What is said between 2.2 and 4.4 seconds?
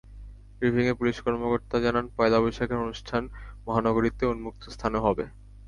বৈশাখের অনুষ্ঠান মহানগরীতে